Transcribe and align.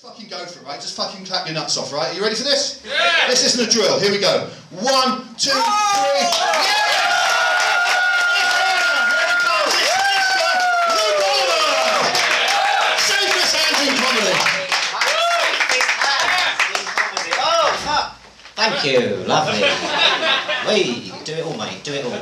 fucking 0.00 0.28
go 0.28 0.38
for 0.46 0.60
it, 0.60 0.66
right? 0.66 0.80
Just 0.80 0.96
fucking 0.96 1.26
clap 1.26 1.44
your 1.46 1.54
nuts 1.54 1.76
off, 1.76 1.92
right? 1.92 2.08
Are 2.08 2.14
you 2.14 2.22
ready 2.22 2.34
for 2.34 2.42
this? 2.42 2.80
Yeah! 2.88 3.28
This 3.28 3.44
isn't 3.44 3.68
a 3.68 3.70
drill. 3.70 4.00
Here 4.00 4.10
we 4.10 4.18
go. 4.18 4.48
One, 4.70 5.20
two, 5.36 5.50
three. 5.52 5.60
Oh! 5.60 6.24
Yeah! 6.64 7.04
Here 9.12 9.28
it 9.28 9.44
comes. 9.44 9.76
It's 9.76 10.00
Mr. 10.08 10.40
Luke 10.96 11.20
Oliver! 11.20 12.16
Safest 12.96 13.52
hands 13.52 13.76
in 13.84 13.92
comedy. 14.00 14.32
Oh, 17.36 17.68
fuck. 17.84 18.16
Thank 18.70 19.02
you, 19.02 19.16
lovely. 19.26 19.58
Hey, 19.58 21.12
do 21.24 21.32
it 21.32 21.44
all, 21.44 21.56
mate, 21.56 21.82
do 21.82 21.92
it 21.92 22.04
all. 22.04 22.12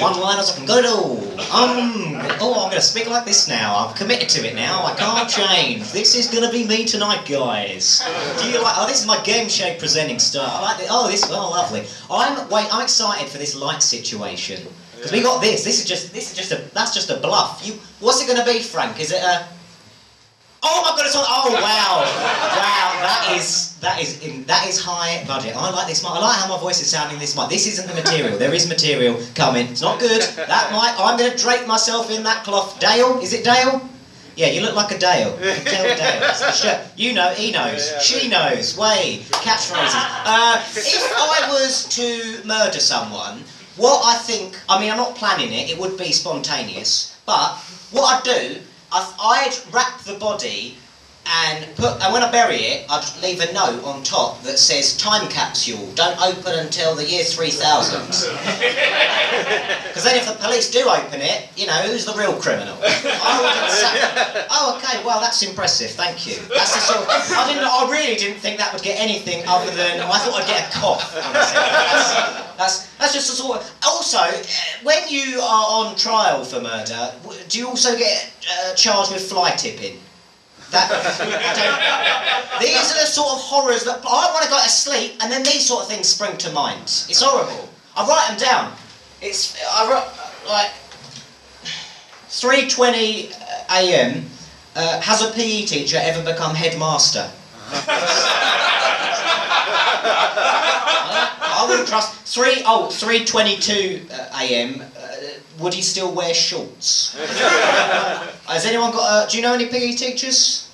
One 0.00 0.18
liners, 0.18 0.52
I 0.52 0.56
can 0.56 0.66
go 0.66 0.78
it 0.78 0.86
all. 0.86 1.18
Um, 1.38 2.16
oh, 2.40 2.54
I'm 2.64 2.70
going 2.70 2.72
to 2.72 2.80
speak 2.80 3.10
like 3.10 3.26
this 3.26 3.46
now. 3.46 3.76
I'm 3.76 3.94
committed 3.94 4.30
to 4.30 4.48
it 4.48 4.54
now. 4.54 4.86
I 4.86 4.94
can't 4.94 5.28
change. 5.28 5.92
This 5.92 6.14
is 6.14 6.28
going 6.28 6.44
to 6.44 6.50
be 6.50 6.66
me 6.66 6.86
tonight, 6.86 7.28
guys. 7.28 8.00
Do 8.40 8.48
you 8.48 8.62
like? 8.62 8.74
Oh, 8.78 8.86
this 8.86 9.02
is 9.02 9.06
my 9.06 9.22
game 9.22 9.50
show 9.50 9.76
presenting 9.78 10.18
style. 10.18 10.48
I 10.48 10.62
like 10.62 10.78
this. 10.78 10.88
Oh, 10.90 11.10
this. 11.10 11.24
Oh, 11.28 11.50
lovely. 11.50 11.84
I'm 12.10 12.48
wait. 12.48 12.72
I'm 12.72 12.82
excited 12.82 13.28
for 13.28 13.36
this 13.36 13.54
light 13.54 13.82
situation 13.82 14.66
because 14.96 15.12
we 15.12 15.20
got 15.20 15.42
this. 15.42 15.62
This 15.62 15.80
is 15.80 15.84
just. 15.84 16.14
This 16.14 16.30
is 16.30 16.36
just 16.38 16.52
a. 16.52 16.62
That's 16.72 16.94
just 16.94 17.10
a 17.10 17.16
bluff. 17.16 17.60
You. 17.66 17.74
What's 17.98 18.22
it 18.22 18.26
going 18.26 18.38
to 18.38 18.50
be, 18.50 18.60
Frank? 18.60 18.98
Is 18.98 19.12
it 19.12 19.22
a? 19.22 19.46
Oh 20.62 20.82
my 20.82 20.96
god, 20.96 21.06
it's 21.06 21.16
on! 21.16 21.24
Oh 21.26 21.52
wow, 21.54 22.04
wow, 22.04 23.00
that 23.00 23.34
is 23.36 23.76
that 23.80 24.00
is 24.00 24.22
in, 24.22 24.44
that 24.44 24.66
is 24.68 24.78
high 24.78 25.24
budget. 25.26 25.56
I 25.56 25.70
like 25.70 25.88
this 25.88 26.02
mic. 26.02 26.12
I 26.12 26.20
like 26.20 26.36
how 26.36 26.48
my 26.48 26.60
voice 26.60 26.82
is 26.82 26.90
sounding 26.90 27.18
this 27.18 27.34
mic. 27.34 27.48
This 27.48 27.66
isn't 27.66 27.88
the 27.88 27.94
material. 27.94 28.36
There 28.36 28.52
is 28.52 28.68
material 28.68 29.18
coming. 29.34 29.68
It's 29.68 29.80
not 29.80 29.98
good. 29.98 30.20
That 30.20 30.70
mic. 30.72 31.00
I'm 31.00 31.18
going 31.18 31.30
to 31.30 31.38
drape 31.38 31.66
myself 31.66 32.10
in 32.10 32.22
that 32.24 32.44
cloth. 32.44 32.78
Dale, 32.78 33.18
is 33.20 33.32
it 33.32 33.42
Dale? 33.42 33.80
Yeah, 34.36 34.48
you 34.48 34.60
look 34.60 34.74
like 34.74 34.92
a 34.92 34.98
Dale. 34.98 35.32
You 35.40 35.54
can 35.64 35.64
tell 35.64 35.96
Dale. 35.96 36.52
Shirt. 36.52 36.86
You 36.96 37.14
know, 37.14 37.30
he 37.30 37.52
knows. 37.52 37.90
She 38.02 38.28
knows. 38.28 38.76
Way 38.76 39.24
catchphrases. 39.30 39.96
Uh, 40.26 40.62
if 40.76 41.12
I 41.16 41.48
was 41.48 41.88
to 41.96 42.46
murder 42.46 42.80
someone, 42.80 43.44
what 43.76 44.04
I 44.04 44.18
think. 44.18 44.58
I 44.68 44.78
mean, 44.78 44.90
I'm 44.90 44.98
not 44.98 45.14
planning 45.16 45.52
it. 45.54 45.70
It 45.70 45.78
would 45.78 45.96
be 45.96 46.12
spontaneous. 46.12 47.16
But 47.24 47.56
what 47.92 48.18
I'd 48.18 48.24
do 48.24 48.60
I'd, 48.92 49.14
I'd 49.20 49.56
wrap 49.72 50.00
the 50.00 50.14
body 50.14 50.76
and 51.26 51.76
put, 51.76 52.02
and 52.02 52.12
when 52.12 52.22
I 52.22 52.30
bury 52.30 52.56
it, 52.56 52.86
I'd 52.90 53.04
leave 53.22 53.40
a 53.40 53.52
note 53.52 53.84
on 53.84 54.02
top 54.02 54.42
that 54.42 54.58
says 54.58 54.96
"Time 54.96 55.28
capsule. 55.28 55.86
Don't 55.94 56.20
open 56.20 56.58
until 56.58 56.94
the 56.94 57.04
year 57.04 57.24
3000." 57.24 58.26
Because 59.90 60.04
then, 60.04 60.16
if 60.16 60.26
the 60.26 60.34
police 60.34 60.70
do 60.70 60.88
open 60.88 61.20
it, 61.20 61.48
you 61.56 61.66
know 61.66 61.72
who's 61.82 62.04
the 62.04 62.14
real 62.14 62.34
criminal. 62.34 62.76
Oh, 63.22 63.22
I 63.22 63.40
wouldn't 63.42 63.70
say, 63.70 64.46
oh, 64.50 64.76
okay. 64.76 65.04
Well, 65.04 65.20
that's 65.20 65.42
impressive. 65.42 65.90
Thank 65.90 66.26
you. 66.26 66.36
That's 66.48 66.74
the 66.74 66.80
sort. 66.80 67.00
Of, 67.00 67.08
I 67.08 67.46
didn't. 67.48 67.64
I 67.64 67.88
really 67.90 68.16
didn't 68.16 68.38
think 68.38 68.58
that 68.58 68.72
would 68.72 68.82
get 68.82 68.98
anything 68.98 69.42
other 69.46 69.70
than. 69.70 70.00
I 70.00 70.18
thought 70.18 70.42
I'd 70.42 70.46
get 70.46 70.68
a 70.68 70.78
cough. 70.78 72.46
That's, 72.60 72.94
that's 72.98 73.14
just 73.14 73.32
a 73.32 73.36
sort 73.36 73.60
of. 73.60 73.74
Also, 73.86 74.18
when 74.82 75.08
you 75.08 75.40
are 75.40 75.66
on 75.80 75.96
trial 75.96 76.44
for 76.44 76.60
murder, 76.60 77.10
do 77.48 77.58
you 77.58 77.66
also 77.66 77.96
get 77.96 78.30
uh, 78.52 78.74
charged 78.74 79.12
with 79.12 79.26
fly 79.30 79.52
tipping? 79.52 79.98
That, 80.70 80.90
these 82.60 82.76
are 82.76 83.00
the 83.00 83.06
sort 83.06 83.32
of 83.32 83.38
horrors 83.40 83.84
that 83.84 84.02
I 84.06 84.30
want 84.34 84.44
to 84.44 84.50
go 84.50 84.60
to 84.62 84.68
sleep, 84.68 85.12
and 85.22 85.32
then 85.32 85.42
these 85.42 85.66
sort 85.66 85.84
of 85.84 85.88
things 85.88 86.06
spring 86.08 86.36
to 86.36 86.52
mind. 86.52 86.82
It's 86.82 87.22
horrible. 87.22 87.70
I 87.96 88.06
write 88.06 88.28
them 88.28 88.46
down. 88.46 88.76
It's 89.22 89.56
I 89.66 89.90
wrote 89.90 90.12
like 90.46 90.70
3:20 92.28 93.32
a.m. 93.70 94.26
Uh, 94.76 95.00
has 95.00 95.22
a 95.22 95.32
PE 95.32 95.64
teacher 95.64 95.98
ever 95.98 96.22
become 96.30 96.54
headmaster? 96.54 97.30
Wouldn't 101.70 101.88
trust 101.88 102.14
three. 102.26 102.62
Oh, 102.66 102.88
3:22 102.90 104.10
a.m. 104.10 104.82
Uh, 104.82 105.06
would 105.60 105.72
he 105.72 105.82
still 105.82 106.12
wear 106.12 106.34
shorts? 106.34 107.14
Has 108.48 108.66
anyone 108.66 108.90
got? 108.90 109.02
Uh, 109.02 109.26
do 109.28 109.36
you 109.36 109.42
know 109.42 109.54
any 109.54 109.66
PE 109.66 109.92
teachers? 109.92 110.68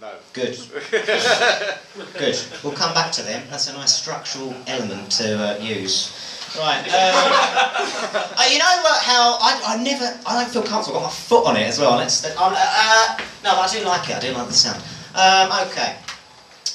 No. 0.00 0.10
Good. 0.32 0.58
Good. 0.90 2.38
We'll 2.64 2.72
come 2.72 2.92
back 2.94 3.12
to 3.12 3.22
them. 3.22 3.46
That's 3.50 3.68
a 3.68 3.72
nice 3.74 3.94
structural 3.94 4.54
element 4.66 5.12
to 5.12 5.38
uh, 5.38 5.58
use. 5.58 6.12
Right. 6.58 6.82
Um, 6.82 6.88
uh, 8.34 8.48
you 8.50 8.58
know 8.58 8.82
uh, 8.82 8.98
how 9.00 9.38
I, 9.40 9.62
I 9.66 9.82
never 9.82 10.18
I 10.26 10.42
don't 10.42 10.50
feel 10.50 10.62
comfortable. 10.62 10.98
I've 10.98 11.04
got 11.04 11.08
my 11.08 11.14
foot 11.14 11.46
on 11.46 11.56
it 11.56 11.68
as 11.68 11.78
well. 11.78 11.96
Let's. 11.96 12.24
Uh, 12.24 12.34
uh, 12.36 13.18
no, 13.44 13.50
I 13.50 13.68
do 13.70 13.84
like 13.84 14.10
it. 14.10 14.16
I 14.16 14.20
do 14.20 14.32
like 14.32 14.48
the 14.48 14.54
sound. 14.54 14.82
Um, 15.14 15.68
okay. 15.68 15.96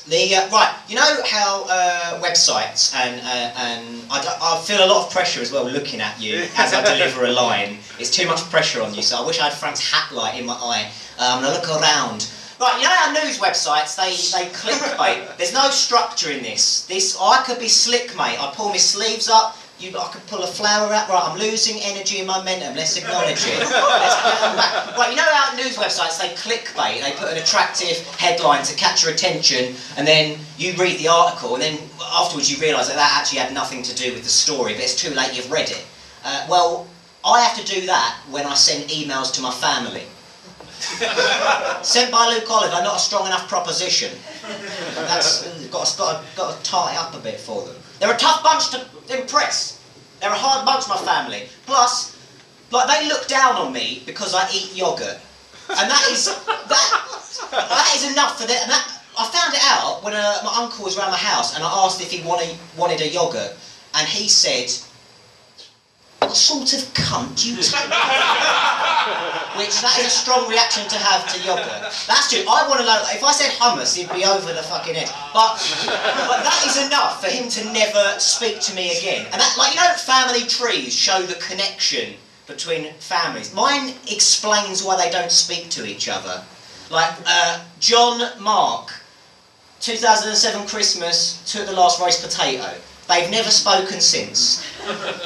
The 0.06 0.36
uh, 0.36 0.50
right, 0.50 0.75
you 0.90 0.96
know 0.96 1.22
how 1.25 1.64
uh, 1.69 2.19
websites 2.19 2.94
and 2.94 3.22
uh, 3.22 3.53
and 3.56 4.02
I, 4.12 4.22
d- 4.22 4.28
I 4.41 4.59
feel 4.59 4.84
a 4.84 4.88
lot 4.88 5.06
of 5.06 5.14
pressure 5.14 5.40
as 5.40 5.50
well 5.50 5.64
looking 5.64 6.02
at 6.02 6.19
you 6.19 6.40
as 6.58 6.74
I 6.74 6.84
deliver 6.84 7.24
a 7.24 7.31
line. 7.31 7.78
It's 8.00 8.09
too 8.09 8.28
much 8.28 8.42
pressure 8.50 8.81
on 8.81 8.94
you, 8.94 9.02
so 9.02 9.24
I 9.24 9.25
wish 9.25 9.40
I 9.40 9.46
had 9.46 9.53
Frank's 9.53 9.80
hat 9.80 10.12
light 10.13 10.38
in 10.38 10.46
my 10.46 10.56
eye. 10.56 10.92
Um, 11.19 11.38
and 11.38 11.46
I 11.47 11.53
look 11.53 11.69
around. 11.69 12.28
Right, 12.59 12.75
you 12.78 12.84
know 12.84 12.90
how 12.94 13.12
news 13.13 13.40
websites 13.40 13.96
they 13.96 14.12
they 14.38 14.52
clickbait. 14.52 15.38
There's 15.38 15.53
no 15.53 15.69
structure 15.69 16.31
in 16.31 16.44
this. 16.44 16.86
This 16.86 17.18
I 17.19 17.42
could 17.46 17.59
be 17.59 17.69
slick, 17.69 18.09
mate. 18.18 18.38
I 18.42 18.52
pull 18.53 18.69
my 18.69 18.78
sleeves 18.78 19.30
up. 19.30 19.58
You, 19.83 19.91
I 19.99 20.07
could 20.07 20.25
pull 20.27 20.44
a 20.44 20.47
flower 20.47 20.94
out. 20.94 21.09
Right, 21.09 21.23
I'm 21.25 21.38
losing 21.38 21.77
energy 21.81 22.19
and 22.19 22.27
momentum. 22.27 22.73
Let's 22.73 22.95
acknowledge 22.95 23.44
it. 23.44 23.59
Let's 23.59 24.16
them 24.39 24.55
back. 24.55 24.97
Right, 24.97 25.09
you 25.09 25.17
know 25.17 25.27
how 25.27 25.53
news 25.57 25.75
websites 25.75 26.21
they 26.21 26.29
clickbait. 26.39 27.03
They 27.03 27.11
put 27.17 27.33
an 27.33 27.38
attractive 27.38 27.97
headline 28.16 28.63
to 28.63 28.75
catch 28.77 29.03
your 29.03 29.11
attention, 29.11 29.75
and 29.97 30.07
then 30.07 30.39
you 30.57 30.71
read 30.75 30.99
the 30.99 31.09
article, 31.09 31.55
and 31.55 31.61
then 31.61 31.77
afterwards 32.01 32.49
you 32.49 32.61
realise 32.61 32.88
that 32.88 32.95
that 32.95 33.17
actually 33.19 33.39
had 33.39 33.53
nothing 33.53 33.83
to 33.83 33.94
do 33.94 34.13
with 34.13 34.23
the 34.23 34.29
story, 34.29 34.73
but 34.73 34.83
it's 34.83 34.95
too 34.95 35.13
late. 35.13 35.35
You've 35.35 35.51
read 35.51 35.69
it. 35.69 35.85
Uh, 36.23 36.47
well, 36.50 36.88
I 37.25 37.41
have 37.41 37.57
to 37.57 37.65
do 37.65 37.85
that 37.85 38.21
when 38.31 38.45
I 38.45 38.53
send 38.53 38.89
emails 38.89 39.33
to 39.33 39.41
my 39.41 39.51
family. 39.51 40.03
Sent 41.81 42.11
by 42.11 42.27
Luke 42.27 42.50
Oliver, 42.50 42.83
not 42.83 42.97
a 42.97 43.00
strong 43.00 43.25
enough 43.25 43.47
proposition. 43.47 44.11
That's 44.95 45.53
got 45.73 45.88
to, 45.88 45.97
got 45.97 46.22
to, 46.22 46.38
got 46.38 46.63
to 46.63 46.72
tie 46.72 46.94
it 46.94 47.00
up 47.00 47.16
a 47.16 47.19
bit 47.19 47.39
for 47.39 47.66
them. 47.66 47.75
They're 48.00 48.13
a 48.13 48.17
tough 48.17 48.44
bunch 48.44 48.69
to 48.72 48.85
impress. 49.19 49.81
They're 50.22 50.31
a 50.31 50.35
hard 50.38 50.66
bunch, 50.66 50.88
my 50.88 50.97
family. 50.97 51.50
Plus, 51.66 52.16
like 52.72 52.88
they 52.88 53.07
look 53.07 53.28
down 53.28 53.56
on 53.56 53.73
me 53.73 54.03
because 54.06 54.33
I 54.33 54.47
eat 54.53 54.75
yogurt, 54.75 55.19
and 55.69 55.89
that 55.89 56.07
is 56.09 56.25
that 56.25 56.89
that 57.51 57.94
is 57.95 58.12
enough 58.12 58.39
for 58.39 58.47
them. 58.47 58.67
That 58.69 59.01
I 59.17 59.28
found 59.28 59.53
it 59.53 59.62
out 59.63 60.03
when 60.03 60.13
uh, 60.13 60.41
my 60.44 60.53
uncle 60.63 60.85
was 60.85 60.97
around 60.97 61.12
my 61.12 61.17
house, 61.17 61.56
and 61.56 61.63
I 61.63 61.85
asked 61.85 62.01
if 62.01 62.12
he 62.12 62.25
wanted 62.25 62.56
wanted 62.78 63.01
a 63.01 63.09
yogurt, 63.09 63.56
and 63.94 64.07
he 64.07 64.29
said, 64.29 64.72
"What 66.19 66.35
sort 66.35 66.73
of 66.73 66.79
cunt 66.94 67.41
do 67.41 67.50
you 67.50 67.62
take?" 67.62 67.73
Which 69.63 69.79
that 69.79 69.97
is 70.00 70.07
a 70.07 70.09
strong 70.09 70.50
reaction 70.50 70.90
to 70.90 70.97
have 70.97 71.24
to 71.31 71.40
yogurt. 71.40 71.88
That's 72.06 72.28
true. 72.29 72.44
I 72.44 72.68
want 72.68 72.81
to 72.81 72.85
know 72.85 73.00
if 73.07 73.24
I 73.24 73.31
said 73.31 73.50
hummus, 73.56 73.96
he'd 73.96 74.12
be 74.12 74.25
over 74.25 74.51
the 74.51 74.62
fucking 74.62 74.94
edge. 74.94 75.07
But 75.31 75.56
but 76.28 76.44
that 76.44 76.63
is 76.68 76.85
enough 76.85 77.24
for 77.24 77.31
him 77.31 77.47
to 77.47 77.72
never 77.72 78.19
speak 78.19 78.59
to 78.68 78.75
me 78.75 78.97
again. 78.97 79.25
And 79.31 79.40
that, 79.40 79.56
like 79.57 79.74
you 79.74 79.79
know, 79.79 79.94
family 79.96 80.46
trees 80.47 80.94
show 80.94 81.22
the 81.22 81.35
connection 81.35 82.16
between 82.46 82.91
families. 83.00 83.53
Mine 83.53 83.94
explains 84.12 84.84
why 84.84 84.97
they 84.97 85.09
don't 85.09 85.31
speak 85.31 85.69
to 85.72 85.85
each 85.85 86.09
other. 86.09 86.44
Like 86.90 87.13
uh, 87.25 87.63
John 87.80 88.19
Mark, 88.44 88.91
2007 89.80 90.68
Christmas, 90.68 91.41
took 91.50 91.66
the 91.68 91.74
last 91.74 92.01
roast 92.01 92.22
potato. 92.22 92.69
They've 93.08 93.30
never 93.30 93.50
spoken 93.50 94.00
since. 94.00 94.66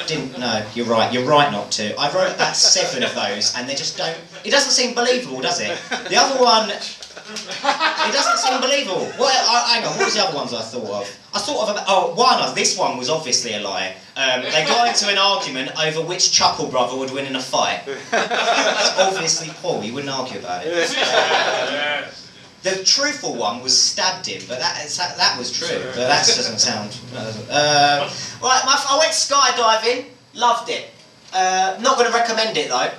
Didn't 0.06 0.38
no, 0.38 0.64
you're 0.74 0.86
right, 0.86 1.12
you're 1.12 1.24
right 1.24 1.50
not 1.50 1.70
to. 1.72 1.94
I 1.98 2.12
wrote 2.12 2.34
about 2.34 2.56
seven 2.56 3.02
of 3.02 3.14
those 3.14 3.54
and 3.56 3.68
they 3.68 3.74
just 3.74 3.96
don't 3.96 4.16
it 4.44 4.50
doesn't 4.50 4.72
seem 4.72 4.94
believable, 4.94 5.40
does 5.40 5.60
it? 5.60 5.78
The 6.08 6.16
other 6.16 6.42
one 6.42 6.70
it 6.70 8.12
doesn't 8.12 8.38
seem 8.38 8.60
believable. 8.60 9.06
What 9.16 9.34
uh, 9.34 9.68
hang 9.68 9.84
on, 9.84 9.96
what 9.96 10.06
was 10.06 10.14
the 10.14 10.22
other 10.22 10.36
ones 10.36 10.52
I 10.52 10.62
thought 10.62 11.02
of? 11.02 11.18
I 11.34 11.38
thought 11.38 11.68
of 11.68 11.76
about 11.76 11.84
oh 11.88 12.14
one 12.14 12.54
this 12.54 12.76
one 12.78 12.96
was 12.96 13.10
obviously 13.10 13.54
a 13.54 13.60
lie. 13.60 13.94
Um, 14.16 14.42
they 14.42 14.64
got 14.66 14.88
into 14.88 15.08
an 15.08 15.18
argument 15.18 15.70
over 15.80 16.02
which 16.02 16.32
Chuckle 16.32 16.68
brother 16.68 16.96
would 16.96 17.12
win 17.12 17.26
in 17.26 17.36
a 17.36 17.42
fight. 17.42 17.82
It's 17.86 18.98
obviously 18.98 19.48
Paul, 19.62 19.84
you 19.84 19.94
wouldn't 19.94 20.12
argue 20.12 20.40
about 20.40 20.62
it. 20.64 22.14
The 22.76 22.84
truthful 22.84 23.34
one 23.34 23.62
was 23.62 23.80
stabbed 23.80 24.26
him, 24.26 24.42
but 24.48 24.58
that 24.58 24.84
is, 24.84 24.96
that, 24.96 25.16
that 25.16 25.38
was 25.38 25.50
true. 25.52 25.80
But 25.86 26.08
that 26.08 26.26
doesn't 26.26 26.58
sound. 26.58 26.96
Uh, 27.14 28.10
right, 28.42 28.62
my, 28.64 28.76
I 28.90 28.98
went 28.98 29.12
skydiving, 29.12 30.06
loved 30.34 30.70
it. 30.70 30.90
Uh, 31.32 31.78
not 31.80 31.98
going 31.98 32.10
to 32.10 32.16
recommend 32.16 32.56
it 32.56 32.68
though, 32.70 32.90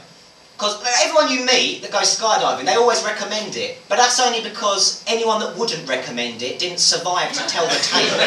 because 0.56 0.84
everyone 1.04 1.32
you 1.32 1.46
meet 1.46 1.82
that 1.82 1.92
goes 1.92 2.18
skydiving, 2.20 2.66
they 2.66 2.76
always 2.76 3.04
recommend 3.04 3.56
it. 3.56 3.78
But 3.88 3.98
that's 3.98 4.20
only 4.20 4.42
because 4.42 5.04
anyone 5.08 5.40
that 5.40 5.58
wouldn't 5.58 5.88
recommend 5.88 6.42
it 6.42 6.60
didn't 6.60 6.80
survive 6.80 7.32
to 7.32 7.48
tell 7.48 7.66
the 7.66 7.80
tale. 7.82 8.10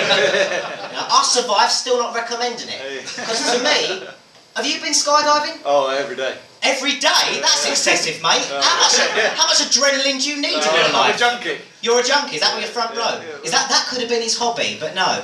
I 0.95 1.23
survived, 1.25 1.73
still 1.73 1.99
not 1.99 2.15
recommending 2.15 2.69
it. 2.69 3.03
Because 3.03 3.53
to 3.53 3.62
me, 3.62 4.09
have 4.56 4.66
you 4.66 4.81
been 4.81 4.93
skydiving? 4.93 5.60
Oh, 5.64 5.88
every 5.90 6.16
day. 6.16 6.37
Every 6.62 6.93
day? 7.00 7.40
That's 7.40 7.66
excessive, 7.69 8.22
mate. 8.26 8.44
How 8.49 8.78
much, 8.78 8.96
how 9.34 9.46
much 9.46 9.58
adrenaline 9.66 10.22
do 10.22 10.31
you 10.31 10.37
need 10.40 10.54
in 10.54 10.62
your 10.62 10.93
life? 10.93 10.94
I'm 10.94 11.14
a 11.14 11.19
junkie. 11.19 11.58
You're 11.81 12.00
a 12.00 12.02
junkie. 12.04 12.37
Is 12.37 12.43
that 12.43 12.58
your 12.60 12.69
front 12.70 12.96
row? 12.96 13.19
yeah. 13.20 13.43
Is 13.44 13.50
that 13.50 13.69
that 13.69 13.87
could 13.88 14.00
have 14.00 14.08
been 14.08 14.22
his 14.22 14.37
hobby? 14.38 14.76
But 14.78 14.94
no. 14.94 15.22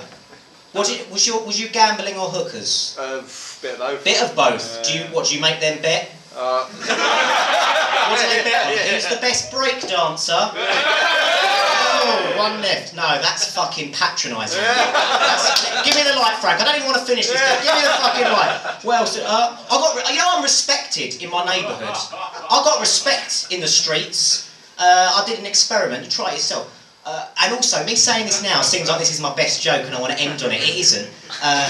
Was 0.75 0.91
it 0.91 1.11
was 1.11 1.27
your 1.27 1.45
was 1.47 1.59
you 1.61 1.69
gambling 1.69 2.15
or 2.17 2.29
hookers? 2.29 2.97
Uh, 2.99 3.23
bit 3.63 3.73
of 3.75 3.79
both. 3.79 4.05
Bit 4.05 4.23
of 4.23 4.35
both. 4.37 4.83
Do 4.85 4.99
you 4.99 5.05
what 5.07 5.27
do 5.29 5.35
you 5.35 5.41
make 5.41 5.61
them 5.61 5.81
bet? 5.81 6.11
Uh, 6.37 6.67
What 8.09 8.19
do 8.21 8.27
they 8.29 8.43
bet 8.43 8.67
on? 8.67 8.73
Yeah, 8.73 8.85
yeah. 8.87 8.95
Who's 8.95 9.07
the 9.09 9.21
best 9.21 9.51
break 9.53 9.81
dancer? 9.87 10.33
Oh, 12.09 12.39
one 12.39 12.61
left. 12.61 12.95
No, 12.97 13.03
that's 13.21 13.53
fucking 13.55 13.93
patronising. 13.93 14.61
That's- 14.63 15.85
Give 15.85 15.95
me 15.95 16.03
the 16.03 16.17
light, 16.19 16.37
Frank. 16.41 16.61
I 16.61 16.65
don't 16.65 16.77
even 16.77 16.87
want 16.87 16.99
to 16.99 17.05
finish 17.05 17.27
this. 17.29 17.41
Give 17.65 17.75
me 17.75 17.83
the 17.83 17.95
fucking 18.01 18.25
light. 18.25 18.79
What 18.83 19.01
else? 19.01 19.19
Uh, 19.19 19.57
I 19.71 19.75
got. 19.77 20.11
You 20.11 20.19
know, 20.19 20.29
I'm 20.37 20.43
respected 20.43 21.23
in 21.23 21.31
my 21.31 21.45
neighbourhood. 21.45 21.89
I 21.91 22.63
got 22.65 22.81
respect 22.81 23.47
in 23.51 23.61
the 23.61 23.69
streets. 23.69 24.51
Uh, 24.79 25.21
I 25.23 25.25
did 25.27 25.39
an 25.39 25.47
experiment. 25.47 26.11
Try 26.11 26.31
it 26.31 26.35
yourself. 26.35 26.75
Uh, 27.05 27.27
and 27.43 27.55
also, 27.55 27.83
me 27.87 27.95
saying 27.97 28.27
this 28.27 28.43
now 28.43 28.61
seems 28.61 28.89
like 28.89 28.99
this 28.99 29.11
is 29.13 29.21
my 29.21 29.35
best 29.35 29.63
joke, 29.63 29.85
and 29.87 29.95
I 29.95 30.01
want 30.01 30.13
to 30.13 30.21
end 30.23 30.43
on 30.43 30.51
it. 30.53 30.61
It 30.63 30.77
isn't. 30.79 31.09
Uh, 31.43 31.69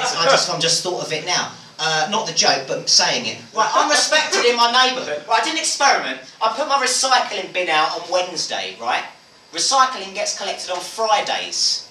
it's, 0.00 0.16
I 0.16 0.24
just, 0.30 0.50
I'm 0.52 0.60
just 0.60 0.82
thought 0.82 1.04
of 1.06 1.12
it 1.12 1.24
now. 1.24 1.52
Uh, 1.78 2.08
not 2.10 2.26
the 2.26 2.32
joke, 2.34 2.64
but 2.68 2.88
saying 2.88 3.26
it. 3.26 3.38
Right, 3.54 3.70
I'm 3.74 3.88
respected 3.90 4.44
in 4.44 4.56
my 4.56 4.70
neighbourhood. 4.70 5.24
Right, 5.28 5.40
I 5.40 5.44
did 5.44 5.54
an 5.54 5.58
experiment. 5.60 6.20
I 6.42 6.52
put 6.56 6.66
my 6.68 6.78
recycling 6.84 7.52
bin 7.52 7.68
out 7.68 7.90
on 8.00 8.10
Wednesday. 8.10 8.76
Right, 8.80 9.02
recycling 9.52 10.14
gets 10.14 10.36
collected 10.36 10.70
on 10.70 10.80
Fridays. 10.80 11.88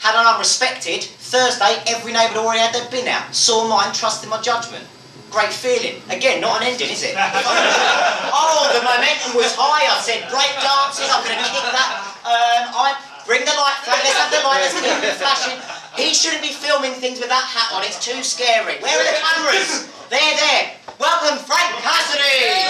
Had 0.00 0.16
I 0.16 0.36
respected, 0.38 1.04
Thursday 1.04 1.78
every 1.86 2.12
neighbour 2.12 2.34
had 2.34 2.42
already 2.42 2.60
had 2.60 2.74
their 2.74 2.90
bin 2.90 3.06
out. 3.06 3.34
Saw 3.34 3.68
mine, 3.68 3.94
trusted 3.94 4.28
my 4.28 4.40
judgment. 4.42 4.82
Great 5.30 5.52
feeling. 5.52 6.02
Again, 6.10 6.40
not 6.40 6.60
an 6.60 6.68
ending, 6.68 6.90
is 6.90 7.04
it? 7.04 7.14
oh, 7.16 8.68
the 8.74 8.82
momentum 8.84 9.38
was 9.38 9.54
high. 9.56 9.86
I 9.88 9.96
said, 10.02 10.28
break 10.28 10.52
dances, 10.60 11.08
I'm 11.08 11.22
going 11.24 11.38
to 11.38 11.46
kick 11.46 11.64
that. 11.72 12.12
Um, 12.26 12.64
I 12.74 12.98
bring 13.24 13.46
the 13.46 13.54
light, 13.54 13.78
Frank. 13.86 14.02
Let's 14.04 14.18
have 14.18 14.32
the 14.34 14.42
light. 14.44 14.60
Let's 14.60 14.76
keep 14.76 15.00
it 15.06 15.16
flashing. 15.16 15.56
He 15.96 16.12
shouldn't 16.12 16.42
be 16.42 16.52
filming 16.52 16.92
things 16.98 17.20
with 17.20 17.28
that 17.28 17.44
hat 17.44 17.72
on. 17.76 17.84
It's 17.84 18.00
too 18.00 18.20
scary. 18.24 18.80
Where 18.80 18.96
are 18.96 19.06
the 19.06 19.16
cameras? 19.20 19.88
There, 20.12 20.20
there. 20.20 20.76
Welcome, 21.00 21.40
Frank 21.44 21.72
Cassidy. 21.80 22.62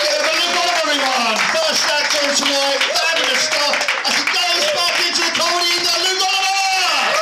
Give 0.00 0.24
a 0.24 0.34
look 0.40 0.56
on 0.56 0.68
everyone. 0.80 1.36
First 1.52 1.84
act 1.92 2.12
on 2.16 2.28
tonight. 2.32 2.80
Fabulous 2.90 3.44
stuff. 3.44 3.76
As 4.08 4.14
he 4.16 4.24
goes 4.24 4.66
back 4.72 4.96
into 5.04 5.20
the 5.20 5.32
comedy, 5.36 5.76
the 5.80 5.94
Luke 6.00 6.24
Oliver. 6.26 7.20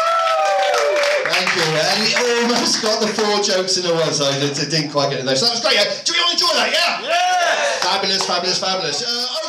Thank 1.31 1.51
you. 1.55 1.67
And 1.79 2.58
almost 2.69 2.83
got 2.83 3.01
the 3.01 3.09
four 3.09 3.41
jokes 3.41 3.79
in 3.79 3.87
a 3.87 3.93
row, 3.93 4.11
so 4.11 4.29
it 4.29 4.59
it 4.59 4.71
didn't 4.71 4.91
quite 4.91 5.11
get 5.11 5.21
in 5.21 5.27
there. 5.27 5.37
So 5.37 5.47
that 5.47 5.53
was 5.53 5.61
great. 5.61 5.77
yeah? 5.77 5.89
Do 6.05 6.13
we 6.13 6.21
all 6.21 6.33
enjoy 6.33 6.53
that? 6.55 6.69
Yeah. 6.73 7.09
yeah! 7.09 7.81
Fabulous, 7.81 8.27
fabulous, 8.27 8.59
fabulous. 8.61 9.03
Uh, 9.03 9.48